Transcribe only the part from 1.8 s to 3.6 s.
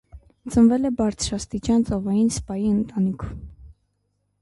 ծովային սպայի ընտանիքում։